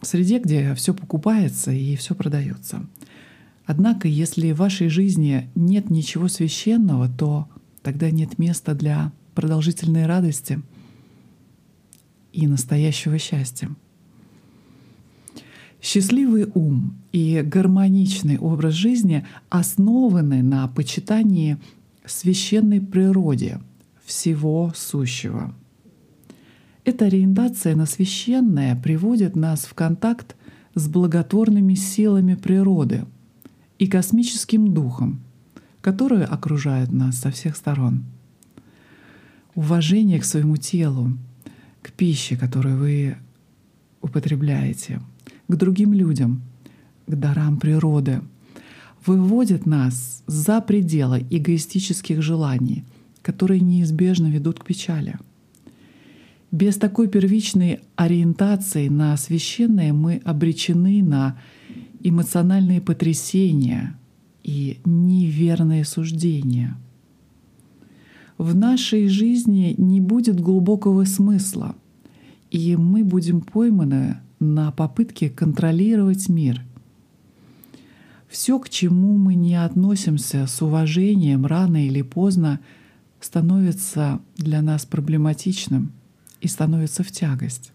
В 0.00 0.06
среде, 0.06 0.38
где 0.38 0.74
все 0.74 0.92
покупается 0.94 1.70
и 1.72 1.96
все 1.96 2.14
продается. 2.14 2.86
Однако, 3.66 4.08
если 4.08 4.52
в 4.52 4.58
вашей 4.58 4.88
жизни 4.88 5.50
нет 5.54 5.90
ничего 5.90 6.28
священного, 6.28 7.08
то 7.08 7.48
тогда 7.82 8.10
нет 8.10 8.38
места 8.38 8.74
для 8.74 9.12
продолжительной 9.34 10.06
радости— 10.06 10.60
и 12.34 12.46
настоящего 12.46 13.18
счастья. 13.18 13.70
Счастливый 15.80 16.46
ум 16.54 16.94
и 17.12 17.42
гармоничный 17.42 18.38
образ 18.38 18.74
жизни 18.74 19.24
основаны 19.50 20.42
на 20.42 20.66
почитании 20.68 21.58
священной 22.04 22.80
природе 22.80 23.60
всего 24.04 24.72
сущего. 24.74 25.54
Эта 26.84 27.06
ориентация 27.06 27.74
на 27.74 27.86
священное 27.86 28.76
приводит 28.76 29.36
нас 29.36 29.64
в 29.64 29.74
контакт 29.74 30.36
с 30.74 30.86
благотворными 30.88 31.74
силами 31.74 32.34
природы 32.34 33.06
и 33.78 33.86
космическим 33.86 34.74
духом, 34.74 35.20
которые 35.80 36.24
окружают 36.24 36.92
нас 36.92 37.18
со 37.18 37.30
всех 37.30 37.56
сторон. 37.56 38.04
Уважение 39.54 40.20
к 40.20 40.24
своему 40.24 40.56
телу, 40.56 41.16
к 41.80 41.92
пище, 41.92 42.36
которую 42.36 42.78
вы 42.78 43.16
употребляете, 44.02 45.00
к 45.48 45.54
другим 45.54 45.94
людям, 45.94 46.42
к 47.06 47.14
дарам 47.14 47.58
природы, 47.58 48.20
выводит 49.06 49.64
нас 49.66 50.22
за 50.26 50.60
пределы 50.60 51.26
эгоистических 51.30 52.20
желаний, 52.20 52.84
которые 53.24 53.60
неизбежно 53.60 54.28
ведут 54.28 54.60
к 54.60 54.64
печали. 54.64 55.18
Без 56.52 56.76
такой 56.76 57.08
первичной 57.08 57.80
ориентации 57.96 58.86
на 58.86 59.16
священное 59.16 59.92
мы 59.92 60.20
обречены 60.24 61.02
на 61.02 61.36
эмоциональные 62.00 62.80
потрясения 62.80 63.98
и 64.44 64.78
неверные 64.84 65.84
суждения— 65.84 66.76
в 68.38 68.56
нашей 68.56 69.06
жизни 69.06 69.76
не 69.78 70.00
будет 70.00 70.40
глубокого 70.40 71.04
смысла, 71.04 71.76
и 72.50 72.76
мы 72.76 73.04
будем 73.04 73.40
пойманы 73.40 74.18
на 74.40 74.72
попытке 74.72 75.30
контролировать 75.30 76.28
мир. 76.28 76.60
Все, 78.28 78.58
к 78.58 78.68
чему 78.68 79.16
мы 79.16 79.36
не 79.36 79.54
относимся 79.54 80.48
с 80.48 80.60
уважением, 80.60 81.46
рано 81.46 81.86
или 81.86 82.02
поздно 82.02 82.58
становится 83.24 84.20
для 84.36 84.62
нас 84.62 84.84
проблематичным 84.86 85.92
и 86.40 86.48
становится 86.48 87.02
в 87.02 87.10
тягость. 87.10 87.72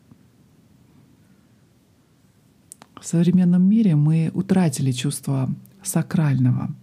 В 2.99 3.05
современном 3.05 3.63
мире 3.63 3.95
мы 3.95 4.29
утратили 4.33 4.91
чувство 4.91 5.49
сакрального. 5.81 6.75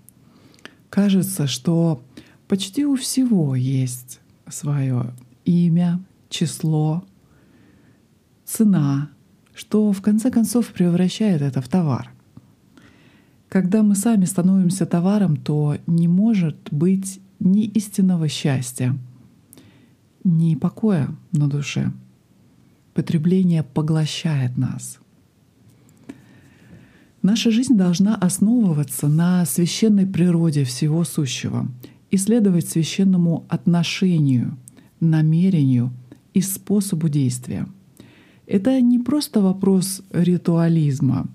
Кажется, 0.89 1.47
что 1.47 2.03
Почти 2.49 2.87
у 2.87 2.95
всего 2.95 3.57
есть 3.57 4.21
свое 4.49 5.13
имя, 5.45 6.01
число, 6.29 7.03
цена, 8.45 9.11
что 9.53 9.91
в 9.91 10.01
конце 10.01 10.31
концов 10.31 10.69
превращает 10.69 11.43
это 11.43 11.61
в 11.61 11.69
товар. 11.69 12.13
Когда 13.49 13.83
мы 13.83 13.97
сами 13.97 14.27
становимся 14.27 14.87
товаром, 14.87 15.37
то 15.37 15.77
не 15.89 16.07
может 16.07 16.57
быть 16.71 17.21
ни 17.41 17.65
истинного 17.65 18.29
счастья, 18.29 18.97
ни 20.25 20.55
покоя 20.55 21.09
на 21.33 21.49
душе. 21.49 21.93
Потребление 22.95 23.63
поглощает 23.63 24.57
нас. 24.57 24.99
Наша 27.23 27.51
жизнь 27.51 27.75
должна 27.75 28.15
основываться 28.15 29.09
на 29.09 29.45
священной 29.45 30.07
природе 30.07 30.65
всего 30.65 31.05
сущего— 31.05 31.69
исследовать 32.11 32.69
священному 32.69 33.45
отношению, 33.49 34.57
намерению 35.01 35.93
и 36.35 36.41
способу 36.41 37.09
действия. 37.09 37.67
Это 38.47 38.81
не 38.81 38.99
просто 38.99 39.41
вопрос 39.41 40.03
ритуализма 40.13 41.27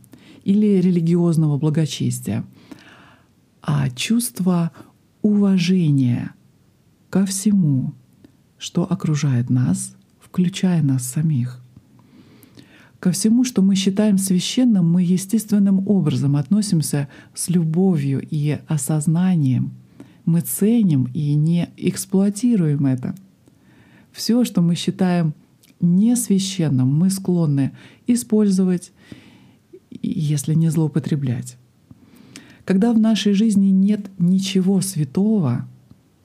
или 0.43 0.79
религиозного 0.81 1.57
благочестия, 1.57 2.45
а 3.61 3.89
чувство 3.89 4.71
уважения 5.21 6.31
ко 7.09 7.25
всему, 7.25 7.93
что 8.57 8.89
окружает 8.91 9.49
нас, 9.49 9.95
включая 10.19 10.81
нас 10.83 11.05
самих. 11.05 11.61
Ко 12.99 13.11
всему, 13.11 13.43
что 13.43 13.61
мы 13.61 13.75
считаем 13.75 14.17
священным, 14.17 14.91
мы 14.91 15.01
естественным 15.01 15.87
образом 15.87 16.35
относимся 16.35 17.07
с 17.33 17.49
любовью 17.49 18.25
и 18.29 18.59
осознанием— 18.67 19.73
мы 20.25 20.41
ценим 20.41 21.09
и 21.13 21.33
не 21.35 21.69
эксплуатируем 21.77 22.85
это. 22.85 23.15
Все, 24.11 24.43
что 24.43 24.61
мы 24.61 24.75
считаем 24.75 25.33
несвященным, 25.79 26.87
мы 26.87 27.09
склонны 27.09 27.71
использовать, 28.07 28.91
если 30.01 30.53
не 30.53 30.69
злоупотреблять. 30.69 31.57
Когда 32.65 32.93
в 32.93 32.99
нашей 32.99 33.33
жизни 33.33 33.67
нет 33.67 34.09
ничего 34.19 34.81
святого, 34.81 35.67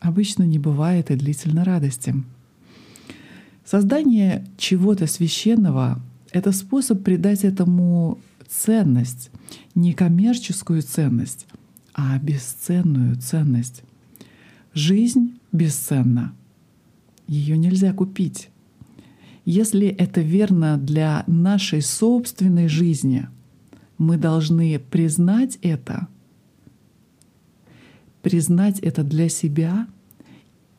обычно 0.01 0.43
не 0.45 0.59
бывает 0.59 1.11
и 1.11 1.17
длительной 1.17 1.63
радости. 1.63 2.15
Создание 3.65 4.47
чего-то 4.59 5.07
священного— 5.07 6.01
это 6.31 6.53
способ 6.53 7.03
придать 7.03 7.45
этому 7.45 8.19
ценность, 8.49 9.31
не 9.75 9.93
коммерческую 9.93 10.83
ценность, 10.83 11.47
а 11.95 12.19
бесценную 12.19 13.17
ценность. 13.17 13.83
Жизнь 14.75 15.39
бесценна. 15.53 16.33
Ее 17.27 17.57
нельзя 17.57 17.93
купить. 17.93 18.51
Если 19.45 19.89
это 19.89 20.21
верно 20.21 20.77
для 20.77 21.25
нашей 21.27 21.81
собственной 21.81 22.69
жизни, 22.69 23.29
мы 23.97 24.17
должны 24.17 24.79
признать 24.79 25.59
это, 25.63 26.09
признать 28.27 28.81
это 28.81 29.05
для 29.05 29.29
себя 29.29 29.87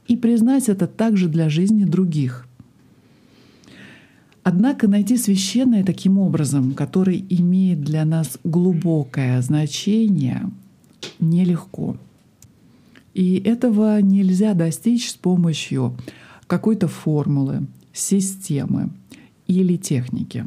и 0.05 0.17
признать 0.17 0.67
это 0.67 0.85
также 0.85 1.29
для 1.29 1.47
жизни 1.47 1.85
других. 1.85 2.45
Однако 4.43 4.89
найти 4.89 5.15
священное 5.15 5.85
таким 5.85 6.19
образом, 6.19 6.73
который 6.73 7.25
имеет 7.29 7.79
для 7.79 8.03
нас 8.03 8.37
глубокое 8.43 9.41
значение, 9.41 10.51
нелегко. 11.21 11.95
И 13.13 13.41
этого 13.45 14.01
нельзя 14.01 14.53
достичь 14.53 15.09
с 15.11 15.13
помощью 15.13 15.95
какой-то 16.47 16.89
формулы, 16.89 17.65
системы 17.93 18.89
или 19.47 19.77
техники. 19.77 20.45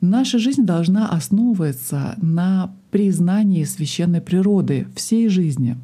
Наша 0.00 0.38
жизнь 0.38 0.62
должна 0.62 1.08
основываться 1.08 2.14
на 2.22 2.72
признании 2.90 3.64
священной 3.64 4.20
природы 4.20 4.86
всей 4.94 5.28
жизни, 5.28 5.76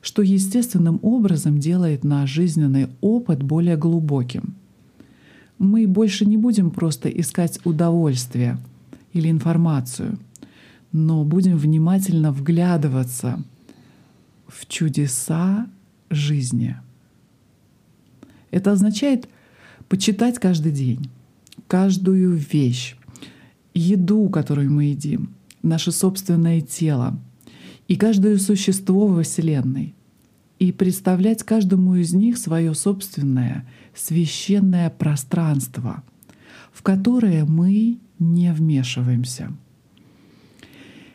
что 0.00 0.22
естественным 0.22 0.98
образом 1.02 1.58
делает 1.58 2.04
наш 2.04 2.30
жизненный 2.30 2.88
опыт 3.00 3.42
более 3.42 3.76
глубоким. 3.76 4.54
Мы 5.58 5.86
больше 5.86 6.26
не 6.26 6.36
будем 6.36 6.70
просто 6.70 7.08
искать 7.08 7.58
удовольствие 7.64 8.58
или 9.12 9.30
информацию, 9.30 10.18
но 10.92 11.24
будем 11.24 11.56
внимательно 11.56 12.32
вглядываться 12.32 13.42
в 14.46 14.66
чудеса 14.66 15.66
жизни. 16.10 16.76
Это 18.50 18.72
означает 18.72 19.28
почитать 19.88 20.38
каждый 20.38 20.72
день, 20.72 21.08
каждую 21.66 22.32
вещь, 22.34 22.96
еду, 23.74 24.28
которую 24.28 24.70
мы 24.70 24.84
едим, 24.84 25.30
наше 25.64 25.92
собственное 25.92 26.60
тело 26.60 27.18
и 27.88 27.96
каждое 27.96 28.38
существо 28.38 29.08
во 29.08 29.22
Вселенной, 29.22 29.94
и 30.58 30.72
представлять 30.72 31.42
каждому 31.42 31.96
из 31.96 32.14
них 32.14 32.38
свое 32.38 32.74
собственное 32.74 33.66
священное 33.94 34.90
пространство, 34.90 36.02
в 36.72 36.82
которое 36.82 37.44
мы 37.44 37.98
не 38.18 38.52
вмешиваемся. 38.52 39.52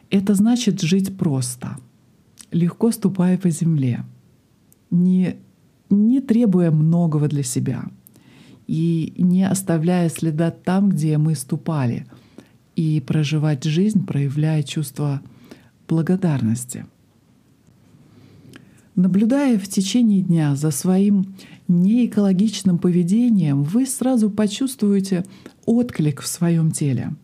Это 0.10 0.34
значит 0.34 0.82
жить 0.82 1.18
просто, 1.18 1.78
легко 2.52 2.92
ступая 2.92 3.38
по 3.38 3.50
земле, 3.50 4.04
не, 4.92 5.38
не 5.90 6.20
требуя 6.20 6.72
многого 6.72 7.28
для 7.28 7.44
себя 7.44 7.86
и 8.68 9.14
не 9.18 9.48
оставляя 9.48 10.10
следа 10.10 10.52
там, 10.52 10.90
где 10.90 11.18
мы 11.18 11.36
ступали, 11.36 12.06
и 12.80 13.02
проживать 13.02 13.66
жизнь, 13.66 14.06
проявляя 14.06 14.64
чувство 14.64 15.22
благодарности. 15.90 16.86
Наблюдая 18.96 19.60
в 19.60 19.68
течение 19.68 20.22
дня 20.22 20.56
за 20.56 20.72
своим 20.72 21.36
неэкологичным 21.68 22.78
поведением, 22.78 23.64
вы 23.64 23.86
сразу 23.86 24.30
почувствуете 24.30 25.26
отклик 25.66 26.22
в 26.22 26.28
своем 26.28 26.72
теле. 26.72 27.16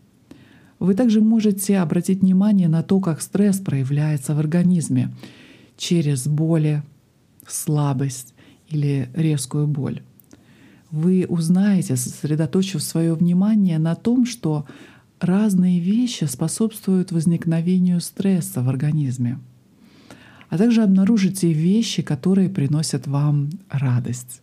Вы 0.78 0.92
также 0.92 1.22
можете 1.22 1.78
обратить 1.78 2.20
внимание 2.20 2.68
на 2.68 2.82
то, 2.82 3.00
как 3.00 3.22
стресс 3.22 3.58
проявляется 3.58 4.34
в 4.34 4.38
организме 4.38 5.14
через 5.78 6.28
боли, 6.28 6.82
слабость 7.46 8.34
или 8.68 9.08
резкую 9.14 9.68
боль. 9.68 10.02
Вы 10.90 11.24
узнаете, 11.26 11.96
сосредоточив 11.96 12.82
свое 12.82 13.14
внимание 13.14 13.78
на 13.78 13.94
том, 13.94 14.26
что 14.26 14.66
разные 15.20 15.80
вещи 15.80 16.24
способствуют 16.24 17.12
возникновению 17.12 18.00
стресса 18.00 18.62
в 18.62 18.68
организме— 18.68 19.38
а 20.48 20.58
также 20.58 20.82
обнаружите 20.82 21.52
вещи, 21.52 22.02
которые 22.02 22.48
приносят 22.48 23.06
вам 23.06 23.50
радость. 23.68 24.42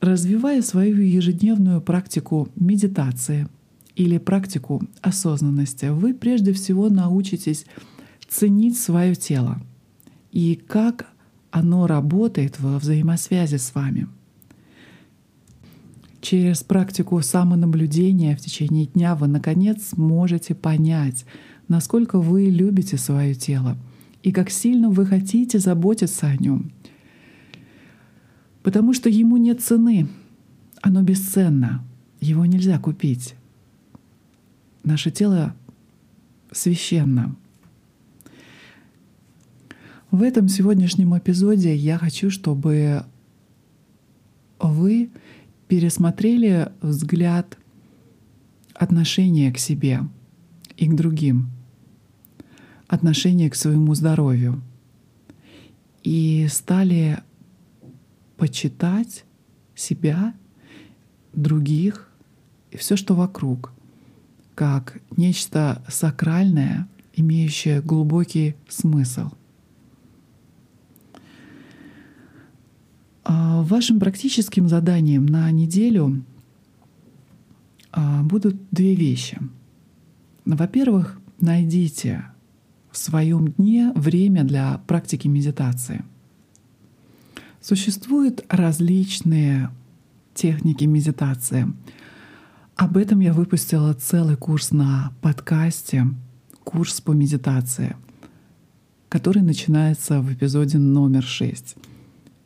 Развивая 0.00 0.60
свою 0.62 1.00
ежедневную 1.00 1.80
практику 1.80 2.48
медитации 2.56 3.48
или 3.96 4.18
практику 4.18 4.82
осознанности, 5.00 5.86
вы 5.86 6.12
прежде 6.12 6.52
всего 6.52 6.90
научитесь 6.90 7.64
ценить 8.28 8.78
свое 8.78 9.14
тело 9.14 9.62
и 10.30 10.56
как 10.56 11.06
оно 11.50 11.86
работает 11.86 12.58
во 12.60 12.78
взаимосвязи 12.78 13.56
с 13.56 13.74
вами. 13.74 14.08
Через 16.24 16.64
практику 16.64 17.20
самонаблюдения 17.20 18.34
в 18.34 18.40
течение 18.40 18.86
дня 18.86 19.14
вы, 19.14 19.28
наконец, 19.28 19.88
сможете 19.90 20.54
понять, 20.54 21.26
насколько 21.68 22.18
вы 22.18 22.46
любите 22.46 22.96
свое 22.96 23.34
тело— 23.34 23.76
и 24.24 24.32
как 24.32 24.50
сильно 24.50 24.88
вы 24.88 25.04
хотите 25.04 25.58
заботиться 25.58 26.26
о 26.26 26.36
нем. 26.36 26.72
Потому 28.62 28.94
что 28.94 29.10
ему 29.10 29.36
нет 29.36 29.60
цены, 29.60 30.08
оно 30.80 31.02
бесценно, 31.02 31.84
его 32.20 32.46
нельзя 32.46 32.78
купить. 32.78 33.34
Наше 34.82 35.10
тело 35.10 35.54
священно. 36.50 37.36
В 40.10 40.22
этом 40.22 40.48
сегодняшнем 40.48 41.16
эпизоде 41.18 41.76
я 41.76 41.98
хочу, 41.98 42.30
чтобы 42.30 43.04
вы 44.58 45.10
пересмотрели 45.68 46.70
взгляд 46.80 47.58
отношения 48.74 49.52
к 49.52 49.58
себе 49.58 50.00
и 50.76 50.86
к 50.86 50.94
другим— 50.94 51.50
отношение 52.88 53.50
к 53.50 53.54
своему 53.54 53.94
здоровью 53.94 54.62
и 56.02 56.46
стали 56.50 57.22
почитать 58.36 59.24
себя, 59.74 60.34
других 61.32 62.10
и 62.70 62.76
все, 62.76 62.96
что 62.96 63.14
вокруг, 63.14 63.72
как 64.54 65.00
нечто 65.16 65.82
сакральное, 65.88 66.88
имеющее 67.14 67.80
глубокий 67.80 68.54
смысл. 68.68 69.30
Вашим 73.24 73.98
практическим 73.98 74.68
заданием 74.68 75.26
на 75.26 75.50
неделю 75.50 76.22
а, 77.92 78.22
будут 78.22 78.56
две 78.70 78.94
вещи. 78.94 79.38
Во-первых, 80.44 81.18
найдите 81.40 82.24
в 82.90 82.98
своем 82.98 83.52
дне 83.52 83.92
время 83.94 84.44
для 84.44 84.78
практики 84.86 85.26
медитации. 85.28 86.04
Существуют 87.60 88.44
различные 88.48 89.70
техники 90.34 90.84
медитации. 90.84 91.72
Об 92.76 92.96
этом 92.96 93.20
я 93.20 93.32
выпустила 93.32 93.94
целый 93.94 94.36
курс 94.36 94.72
на 94.72 95.12
подкасте, 95.22 96.06
курс 96.64 97.00
по 97.00 97.12
медитации, 97.12 97.96
который 99.08 99.42
начинается 99.42 100.20
в 100.20 100.32
эпизоде 100.32 100.78
номер 100.78 101.22
6. 101.22 101.76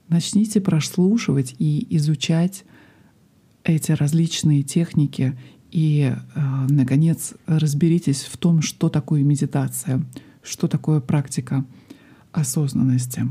Начните 0.08 0.60
прослушивать 0.60 1.54
и 1.58 1.86
изучать 1.96 2.64
эти 3.64 3.92
различные 3.92 4.62
техники 4.62 5.38
и, 5.70 6.14
э, 6.34 6.40
наконец, 6.68 7.34
разберитесь 7.46 8.22
в 8.22 8.36
том, 8.36 8.62
что 8.62 8.88
такое 8.88 9.22
медитация— 9.22 10.04
что 10.48 10.66
такое 10.66 11.00
практика 11.00 11.64
осознанности. 12.32 13.28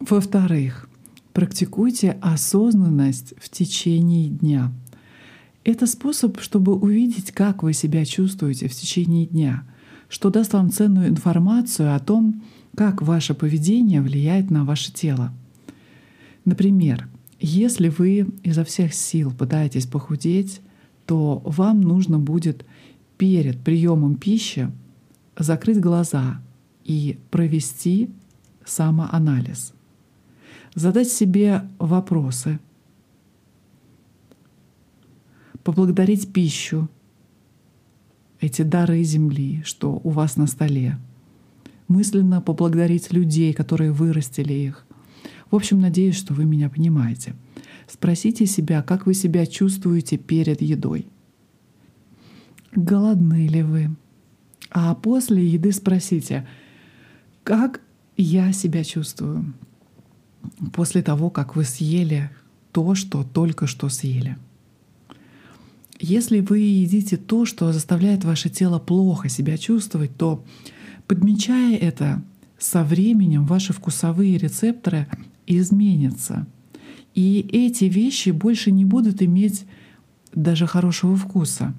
Во-вторых, 0.00 0.88
практикуйте 1.32 2.18
осознанность 2.20 3.34
в 3.38 3.48
течение 3.48 4.28
дня. 4.28 4.72
Это 5.64 5.86
способ, 5.86 6.40
чтобы 6.40 6.74
увидеть, 6.74 7.32
как 7.32 7.62
вы 7.62 7.72
себя 7.72 8.04
чувствуете 8.04 8.68
в 8.68 8.74
течение 8.74 9.26
дня, 9.26 9.66
что 10.08 10.28
даст 10.28 10.52
вам 10.52 10.70
ценную 10.70 11.08
информацию 11.08 11.94
о 11.94 11.98
том, 12.00 12.42
как 12.76 13.02
ваше 13.02 13.34
поведение 13.34 14.00
влияет 14.00 14.50
на 14.50 14.64
ваше 14.64 14.92
тело. 14.92 15.32
Например, 16.44 17.08
если 17.40 17.88
вы 17.88 18.28
изо 18.42 18.64
всех 18.64 18.94
сил 18.94 19.32
пытаетесь 19.32 19.86
похудеть, 19.86 20.60
то 21.06 21.42
вам 21.44 21.80
нужно 21.80 22.18
будет 22.18 22.64
перед 23.18 23.60
приемом 23.60 24.16
пищи 24.16 24.70
закрыть 25.36 25.80
глаза 25.80 26.40
и 26.84 27.18
провести 27.30 28.10
самоанализ. 28.64 29.72
Задать 30.74 31.08
себе 31.08 31.68
вопросы, 31.78 32.58
поблагодарить 35.62 36.32
пищу, 36.32 36.88
эти 38.40 38.62
дары 38.62 39.02
земли, 39.04 39.62
что 39.64 40.00
у 40.02 40.10
вас 40.10 40.36
на 40.36 40.46
столе, 40.46 40.98
мысленно 41.88 42.40
поблагодарить 42.40 43.12
людей, 43.12 43.52
которые 43.52 43.92
вырастили 43.92 44.52
их. 44.52 44.86
В 45.50 45.56
общем, 45.56 45.80
надеюсь, 45.80 46.16
что 46.16 46.34
вы 46.34 46.44
меня 46.44 46.68
понимаете. 46.68 47.34
Спросите 47.86 48.46
себя, 48.46 48.82
как 48.82 49.06
вы 49.06 49.14
себя 49.14 49.46
чувствуете 49.46 50.16
перед 50.16 50.62
едой 50.62 51.06
голодны 52.76 53.46
ли 53.46 53.62
вы. 53.62 53.90
А 54.70 54.94
после 54.94 55.46
еды 55.46 55.72
спросите, 55.72 56.46
как 57.42 57.80
я 58.16 58.52
себя 58.52 58.84
чувствую 58.84 59.54
после 60.72 61.02
того, 61.02 61.30
как 61.30 61.56
вы 61.56 61.64
съели 61.64 62.30
то, 62.72 62.94
что 62.94 63.22
только 63.22 63.66
что 63.66 63.88
съели. 63.88 64.36
Если 66.00 66.40
вы 66.40 66.58
едите 66.58 67.16
то, 67.16 67.46
что 67.46 67.72
заставляет 67.72 68.24
ваше 68.24 68.50
тело 68.50 68.78
плохо 68.78 69.28
себя 69.28 69.56
чувствовать, 69.56 70.16
то, 70.16 70.44
подмечая 71.06 71.76
это, 71.76 72.22
со 72.58 72.82
временем 72.82 73.46
ваши 73.46 73.72
вкусовые 73.72 74.38
рецепторы 74.38 75.06
изменятся. 75.46 76.46
И 77.14 77.46
эти 77.52 77.84
вещи 77.84 78.30
больше 78.30 78.70
не 78.72 78.84
будут 78.84 79.22
иметь 79.22 79.66
даже 80.34 80.66
хорошего 80.66 81.16
вкуса 81.16 81.74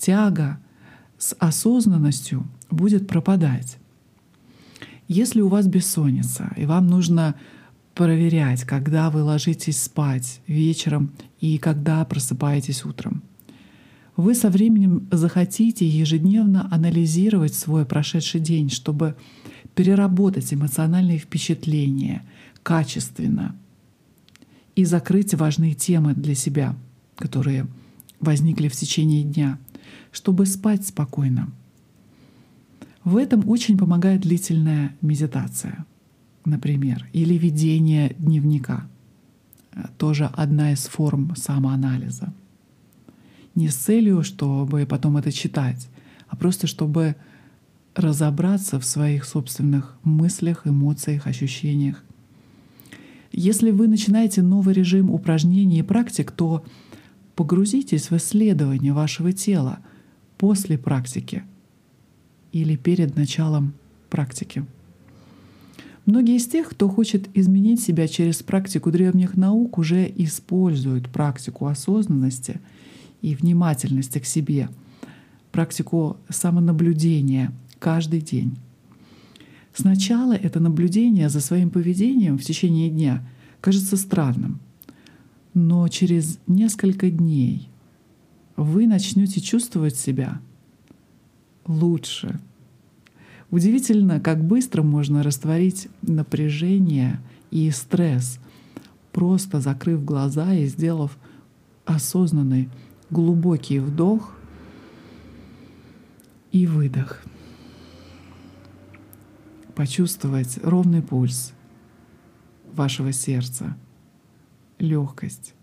тяга 0.00 0.58
с 1.18 1.36
осознанностью 1.38 2.48
будет 2.70 3.06
пропадать. 3.06 3.78
Если 5.06 5.40
у 5.40 5.48
вас 5.48 5.66
бессонница, 5.66 6.52
и 6.56 6.66
вам 6.66 6.86
нужно 6.86 7.34
проверять, 7.94 8.64
когда 8.64 9.10
вы 9.10 9.22
ложитесь 9.22 9.82
спать 9.82 10.40
вечером 10.46 11.12
и 11.40 11.58
когда 11.58 12.04
просыпаетесь 12.04 12.84
утром. 12.84 13.22
Вы 14.16 14.34
со 14.34 14.50
временем 14.50 15.08
захотите 15.10 15.86
ежедневно 15.86 16.68
анализировать 16.70 17.54
свой 17.54 17.84
прошедший 17.84 18.40
день, 18.40 18.70
чтобы 18.70 19.16
переработать 19.74 20.52
эмоциональные 20.52 21.18
впечатления 21.18 22.22
качественно 22.62 23.56
и 24.74 24.84
закрыть 24.84 25.34
важные 25.34 25.74
темы 25.74 26.14
для 26.14 26.34
себя, 26.34 26.76
которые 27.16 27.66
возникли 28.18 28.68
в 28.68 28.74
течение 28.74 29.22
дня, 29.22 29.58
чтобы 30.12 30.46
спать 30.46 30.86
спокойно. 30.86 31.50
В 33.04 33.16
этом 33.16 33.48
очень 33.48 33.78
помогает 33.78 34.22
длительная 34.22 34.94
медитация, 35.00 35.86
например, 36.44 37.08
или 37.12 37.34
ведение 37.34 38.14
дневника. 38.18 38.86
Тоже 39.96 40.26
одна 40.26 40.72
из 40.72 40.86
форм 40.86 41.34
самоанализа. 41.36 42.34
Не 43.54 43.68
с 43.68 43.74
целью, 43.74 44.22
чтобы 44.22 44.86
потом 44.86 45.16
это 45.16 45.32
читать, 45.32 45.88
а 46.28 46.36
просто 46.36 46.66
чтобы 46.66 47.16
разобраться 47.94 48.78
в 48.78 48.84
своих 48.84 49.24
собственных 49.24 49.96
мыслях, 50.04 50.66
эмоциях, 50.66 51.26
ощущениях. 51.26 52.02
Если 53.32 53.70
вы 53.70 53.88
начинаете 53.88 54.42
новый 54.42 54.74
режим 54.74 55.10
упражнений 55.10 55.80
и 55.80 55.82
практик, 55.82 56.30
то 56.30 56.64
погрузитесь 57.36 58.10
в 58.10 58.16
исследование 58.16 58.92
вашего 58.92 59.32
тела 59.32 59.80
после 60.38 60.78
практики 60.78 61.44
или 62.52 62.76
перед 62.76 63.16
началом 63.16 63.74
практики. 64.08 64.64
Многие 66.06 66.36
из 66.36 66.46
тех, 66.46 66.70
кто 66.70 66.88
хочет 66.88 67.28
изменить 67.34 67.80
себя 67.80 68.08
через 68.08 68.42
практику 68.42 68.90
древних 68.90 69.36
наук, 69.36 69.78
уже 69.78 70.10
используют 70.16 71.08
практику 71.08 71.66
осознанности 71.66 72.60
и 73.22 73.34
внимательности 73.34 74.18
к 74.18 74.26
себе, 74.26 74.68
практику 75.52 76.16
самонаблюдения 76.28 77.52
каждый 77.78 78.20
день. 78.20 78.56
Сначала 79.74 80.34
это 80.34 80.60
наблюдение 80.60 81.28
за 81.28 81.40
своим 81.40 81.70
поведением 81.70 82.38
в 82.38 82.42
течение 82.42 82.90
дня 82.90 83.26
кажется 83.60 83.96
странным, 83.96 84.60
но 85.54 85.86
через 85.88 86.38
несколько 86.46 87.10
дней 87.10 87.68
вы 88.56 88.86
начнете 88.86 89.40
чувствовать 89.40 89.96
себя 89.96 90.40
лучше. 91.66 92.40
Удивительно, 93.50 94.20
как 94.20 94.44
быстро 94.44 94.82
можно 94.82 95.22
растворить 95.22 95.88
напряжение 96.02 97.20
и 97.50 97.70
стресс, 97.70 98.38
просто 99.12 99.60
закрыв 99.60 100.04
глаза 100.04 100.54
и 100.54 100.66
сделав 100.66 101.18
осознанный 101.84 102.68
глубокий 103.10 103.80
вдох 103.80 104.36
и 106.52 106.66
выдох. 106.66 107.22
Почувствовать 109.74 110.58
ровный 110.62 111.02
пульс 111.02 111.52
вашего 112.72 113.12
сердца, 113.12 113.76
легкость 114.78 115.54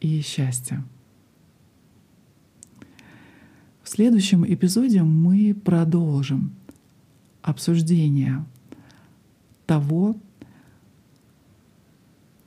и 0.00 0.20
счастье. 0.20 0.84
В 3.82 3.88
следующем 3.88 4.44
эпизоде 4.44 5.02
мы 5.02 5.54
продолжим 5.54 6.54
обсуждение 7.42 8.44
того, 9.66 10.16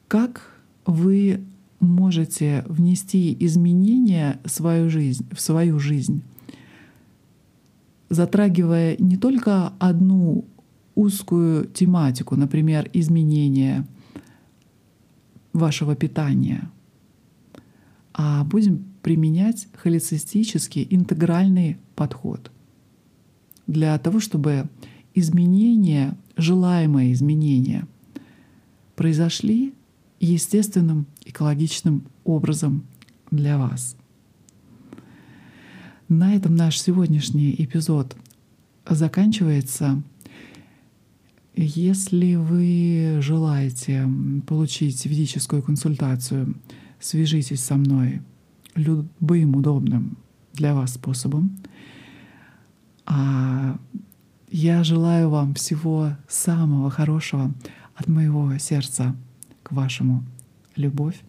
как 0.08 0.56
вы 0.86 1.44
можете 1.86 2.64
внести 2.68 3.36
изменения 3.40 4.40
в 4.44 4.50
свою 4.50 4.90
жизнь, 4.90 5.26
в 5.32 5.40
свою 5.40 5.80
жизнь, 5.80 6.22
затрагивая 8.10 8.96
не 8.98 9.18
только 9.18 9.74
одну 9.80 10.46
узкую 10.96 11.66
тематику, 11.66 12.36
например, 12.36 12.90
изменения 12.94 13.86
вашего 15.54 15.96
питания, 15.96 16.70
а 18.14 18.44
будем 18.44 18.86
применять 19.02 19.68
холецистический 19.74 20.88
интегральный 20.90 21.78
подход 21.96 22.52
для 23.68 23.98
того, 24.00 24.20
чтобы 24.20 24.70
изменения, 25.14 26.18
желаемые 26.38 27.14
изменения, 27.14 27.88
произошли 28.96 29.74
естественным 30.26 31.06
экологичным 31.26 32.04
образом 32.24 32.84
для 33.32 33.58
вас. 33.58 33.96
На 36.08 36.36
этом 36.36 36.56
наш 36.56 36.80
сегодняшний 36.80 37.56
эпизод 37.58 38.16
заканчивается. 38.88 40.02
Если 41.56 42.36
вы 42.36 43.20
желаете 43.22 44.08
получить 44.46 45.06
ведическую 45.06 45.64
консультацию, 45.64 46.56
свяжитесь 47.00 47.64
со 47.64 47.76
мной 47.76 48.22
любым 48.76 49.56
удобным 49.56 50.18
для 50.54 50.76
вас 50.76 50.94
способом. 50.94 51.58
А 53.06 53.78
я 54.50 54.84
желаю 54.84 55.30
вам 55.30 55.54
всего 55.54 56.12
самого 56.28 56.90
хорошего 56.90 57.54
от 57.96 58.08
моего 58.08 58.58
сердца 58.58 59.16
к 59.66 59.72
вашему 59.72 60.24
любовь. 60.76 61.20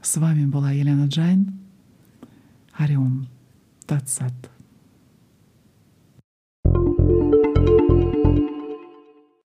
С 0.00 0.16
вами 0.16 0.46
была 0.46 0.72
Елена 0.72 1.06
Джайн. 1.06 1.52
Хари 2.72 3.12
Ом 3.12 3.28
Тат 3.86 4.06
Сат. 4.06 4.32